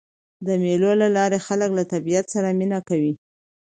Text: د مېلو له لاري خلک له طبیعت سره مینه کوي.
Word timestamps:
د 0.45 0.47
مېلو 0.63 0.91
له 1.01 1.07
لاري 1.17 1.39
خلک 1.47 1.69
له 1.77 1.83
طبیعت 1.93 2.25
سره 2.33 2.47
مینه 2.59 2.79
کوي. 2.89 3.13